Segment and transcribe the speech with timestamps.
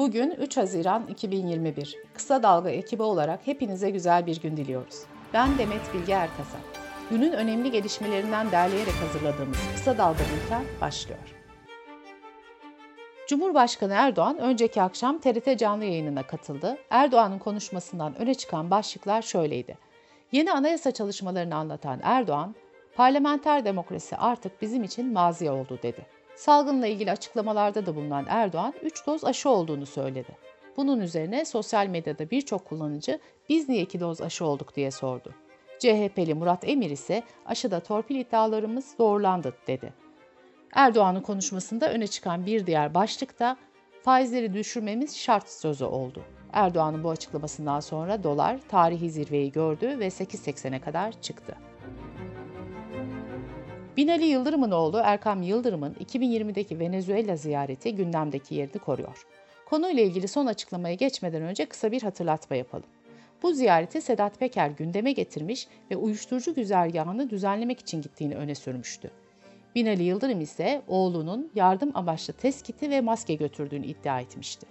[0.00, 1.96] Bugün 3 Haziran 2021.
[2.14, 5.02] Kısa Dalga ekibi olarak hepinize güzel bir gün diliyoruz.
[5.34, 6.58] Ben Demet Bilge Erkasa.
[7.10, 11.36] Günün önemli gelişmelerinden derleyerek hazırladığımız Kısa Dalga Bülten başlıyor.
[13.28, 16.78] Cumhurbaşkanı Erdoğan önceki akşam TRT canlı yayınına katıldı.
[16.90, 19.78] Erdoğan'ın konuşmasından öne çıkan başlıklar şöyleydi.
[20.32, 22.54] Yeni anayasa çalışmalarını anlatan Erdoğan,
[22.96, 26.19] parlamenter demokrasi artık bizim için mazi oldu dedi.
[26.40, 30.36] Salgınla ilgili açıklamalarda da bulunan Erdoğan 3 doz aşı olduğunu söyledi.
[30.76, 35.34] Bunun üzerine sosyal medyada birçok kullanıcı biz niye 2 doz aşı olduk diye sordu.
[35.78, 39.92] CHP'li Murat Emir ise aşıda torpil iddialarımız doğrulandı dedi.
[40.74, 43.56] Erdoğan'ın konuşmasında öne çıkan bir diğer başlık da
[44.02, 46.22] faizleri düşürmemiz şart sözü oldu.
[46.52, 51.69] Erdoğan'ın bu açıklamasından sonra dolar tarihi zirveyi gördü ve 8.80'e kadar çıktı.
[53.96, 59.26] Binali Yıldırım'ın oğlu Erkam Yıldırım'ın 2020'deki Venezuela ziyareti gündemdeki yerini koruyor.
[59.66, 62.86] Konuyla ilgili son açıklamaya geçmeden önce kısa bir hatırlatma yapalım.
[63.42, 69.10] Bu ziyareti Sedat Peker gündeme getirmiş ve uyuşturucu güzergahını düzenlemek için gittiğini öne sürmüştü.
[69.74, 74.66] Binali Yıldırım ise oğlunun yardım amaçlı test kiti ve maske götürdüğünü iddia etmişti.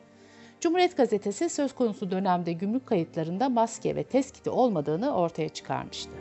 [0.62, 6.12] Cumhuriyet Gazetesi söz konusu dönemde gümrük kayıtlarında maske ve test kiti olmadığını ortaya çıkarmıştı.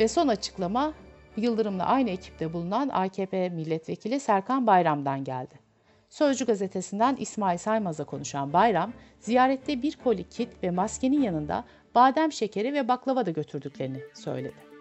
[0.00, 0.94] Ve son açıklama
[1.36, 5.54] Yıldırım'la aynı ekipte bulunan AKP milletvekili Serkan Bayram'dan geldi.
[6.08, 12.72] Sözcü gazetesinden İsmail Saymaz'a konuşan Bayram, ziyarette bir koli kit ve maskenin yanında badem şekeri
[12.72, 14.74] ve baklava da götürdüklerini söyledi.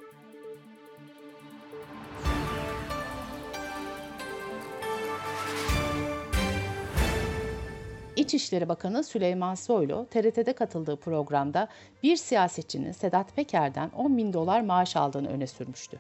[8.16, 11.68] İçişleri Bakanı Süleyman Soylu, TRT'de katıldığı programda
[12.04, 16.00] bir siyasetçinin Sedat Peker'den 10 bin dolar maaş aldığını öne sürmüştü.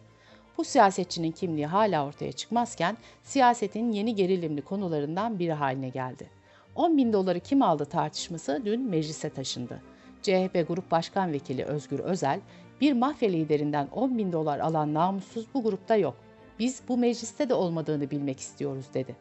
[0.57, 6.29] Bu siyasetçinin kimliği hala ortaya çıkmazken siyasetin yeni gerilimli konularından biri haline geldi.
[6.75, 9.81] 10 bin doları kim aldı tartışması dün meclise taşındı.
[10.21, 12.39] CHP Grup Başkan Vekili Özgür Özel,
[12.81, 16.15] bir mafya liderinden 10 bin dolar alan namussuz bu grupta yok.
[16.59, 19.15] Biz bu mecliste de olmadığını bilmek istiyoruz dedi.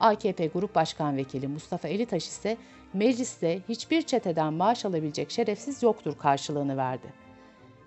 [0.00, 2.56] AKP Grup Başkan Vekili Mustafa Elitaş ise
[2.92, 7.23] mecliste hiçbir çeteden maaş alabilecek şerefsiz yoktur karşılığını verdi.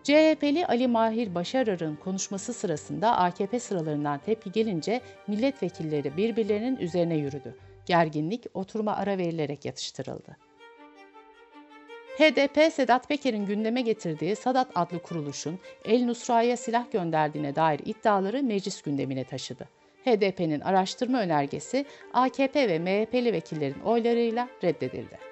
[0.07, 7.57] CHP'li Ali Mahir Başarar'ın konuşması sırasında AKP sıralarından tepki gelince milletvekilleri birbirlerinin üzerine yürüdü.
[7.85, 10.37] Gerginlik oturma ara verilerek yatıştırıldı.
[12.17, 18.81] HDP, Sedat Peker'in gündeme getirdiği Sadat adlı kuruluşun El Nusra'ya silah gönderdiğine dair iddiaları meclis
[18.81, 19.69] gündemine taşıdı.
[20.05, 25.26] HDP'nin araştırma önergesi AKP ve MHP'li vekillerin oylarıyla reddedildi.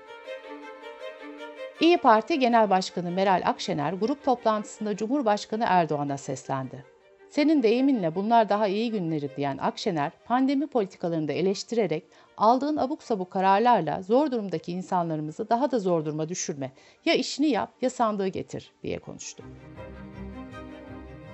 [1.80, 6.86] İyi Parti Genel Başkanı Meral Akşener grup toplantısında Cumhurbaşkanı Erdoğan'a seslendi.
[7.30, 12.04] Senin deyiminle bunlar daha iyi günleri diyen Akşener, pandemi politikalarını da eleştirerek
[12.38, 16.72] aldığın abuk sabuk kararlarla zor durumdaki insanlarımızı daha da zor duruma düşürme,
[17.06, 19.44] ya işini yap ya sandığı getir diye konuştu.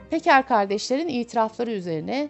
[0.10, 2.30] Peker kardeşlerin itirafları üzerine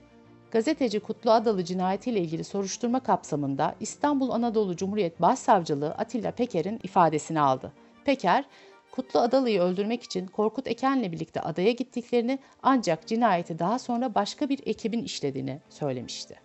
[0.52, 7.74] gazeteci Kutlu Adalı cinayetiyle ilgili soruşturma kapsamında İstanbul Anadolu Cumhuriyet Başsavcılığı Atilla Peker'in ifadesini aldı.
[8.06, 8.46] Peker,
[8.92, 14.60] Kutlu Adalı'yı öldürmek için Korkut Eken'le birlikte adaya gittiklerini ancak cinayeti daha sonra başka bir
[14.66, 16.40] ekibin işlediğini söylemişti.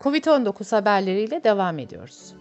[0.00, 2.34] Covid-19 haberleriyle devam ediyoruz.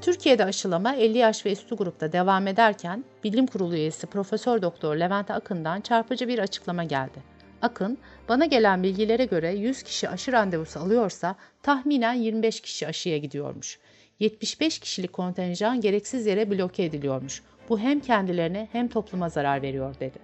[0.00, 5.30] Türkiye'de aşılama 50 yaş ve üstü grupta devam ederken Bilim Kurulu üyesi Profesör Doktor Levent
[5.30, 7.33] Akın'dan çarpıcı bir açıklama geldi.
[7.64, 7.98] Akın,
[8.28, 13.78] bana gelen bilgilere göre 100 kişi aşı randevusu alıyorsa tahminen 25 kişi aşıya gidiyormuş.
[14.20, 17.42] 75 kişilik kontenjan gereksiz yere bloke ediliyormuş.
[17.68, 20.18] Bu hem kendilerine hem topluma zarar veriyor dedi.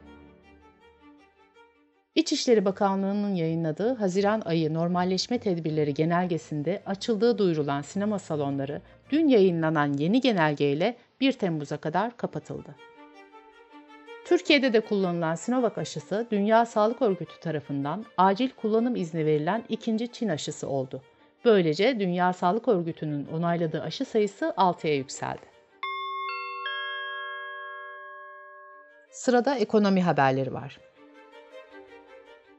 [2.15, 10.21] İçişleri Bakanlığı'nın yayınladığı Haziran ayı normalleşme tedbirleri genelgesinde açıldığı duyurulan sinema salonları dün yayınlanan yeni
[10.21, 12.90] genelgeyle 1 Temmuz'a kadar kapatıldı.
[14.25, 20.29] Türkiye'de de kullanılan Sinovac aşısı Dünya Sağlık Örgütü tarafından acil kullanım izni verilen ikinci Çin
[20.29, 21.03] aşısı oldu.
[21.45, 25.51] Böylece Dünya Sağlık Örgütü'nün onayladığı aşı sayısı 6'ya yükseldi.
[29.11, 30.79] Sırada ekonomi haberleri var.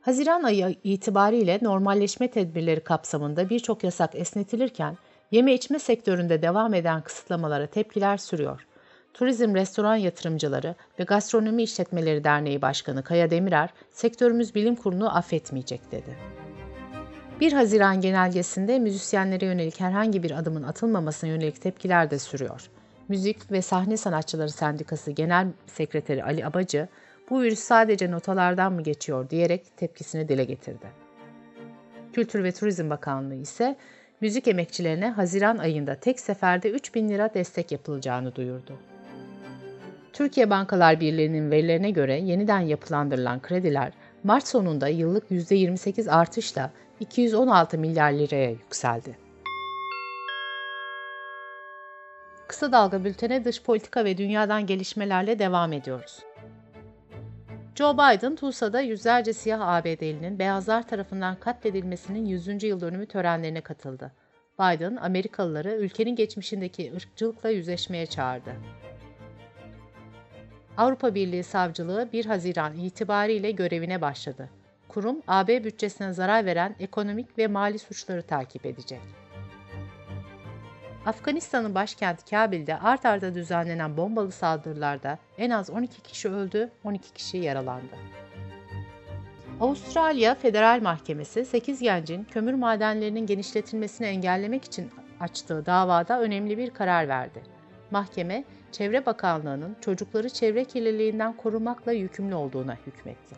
[0.01, 4.97] Haziran ayı itibariyle normalleşme tedbirleri kapsamında birçok yasak esnetilirken
[5.31, 8.67] yeme içme sektöründe devam eden kısıtlamalara tepkiler sürüyor.
[9.13, 16.17] Turizm Restoran Yatırımcıları ve Gastronomi İşletmeleri Derneği Başkanı Kaya Demirer, sektörümüz bilim kurulunu affetmeyecek dedi.
[17.39, 22.69] 1 Haziran genelgesinde müzisyenlere yönelik herhangi bir adımın atılmamasına yönelik tepkiler de sürüyor.
[23.07, 26.87] Müzik ve Sahne Sanatçıları Sendikası Genel Sekreteri Ali Abacı,
[27.29, 30.87] bu virüs sadece notalardan mı geçiyor diyerek tepkisini dile getirdi.
[32.13, 33.75] Kültür ve Turizm Bakanlığı ise
[34.21, 38.79] müzik emekçilerine Haziran ayında tek seferde 3 bin lira destek yapılacağını duyurdu.
[40.13, 43.91] Türkiye Bankalar Birliği'nin verilerine göre yeniden yapılandırılan krediler
[44.23, 49.17] Mart sonunda yıllık %28 artışla 216 milyar liraya yükseldi.
[52.47, 56.19] Kısa Dalga Bülten'e dış politika ve dünyadan gelişmelerle devam ediyoruz.
[57.75, 62.63] Joe Biden, Tulsa'da yüzlerce siyah ABD'linin beyazlar tarafından katledilmesinin 100.
[62.63, 64.11] yıl dönümü törenlerine katıldı.
[64.59, 68.51] Biden, Amerikalıları ülkenin geçmişindeki ırkçılıkla yüzleşmeye çağırdı.
[70.77, 74.49] Avrupa Birliği Savcılığı 1 Haziran itibariyle görevine başladı.
[74.87, 79.01] Kurum, AB bütçesine zarar veren ekonomik ve mali suçları takip edecek.
[81.05, 87.37] Afganistan'ın başkenti Kabil'de art arda düzenlenen bombalı saldırılarda en az 12 kişi öldü, 12 kişi
[87.37, 87.95] yaralandı.
[89.59, 97.07] Avustralya Federal Mahkemesi 8 gencin kömür madenlerinin genişletilmesini engellemek için açtığı davada önemli bir karar
[97.07, 97.60] verdi.
[97.91, 103.35] Mahkeme, Çevre Bakanlığı'nın çocukları çevre kirliliğinden korumakla yükümlü olduğuna hükmetti.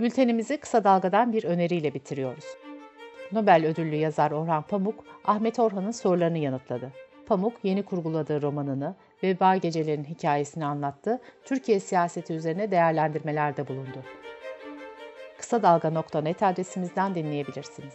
[0.00, 2.44] Bültenimizi kısa dalgadan bir öneriyle bitiriyoruz.
[3.32, 6.92] Nobel ödüllü yazar Orhan Pamuk, Ahmet Orhan'ın sorularını yanıtladı.
[7.26, 14.04] Pamuk, yeni kurguladığı romanını Veba Gecelerin hikayesini anlattı, Türkiye siyaseti üzerine değerlendirmelerde bulundu.
[15.38, 17.94] Kısa Dalga.net adresimizden dinleyebilirsiniz.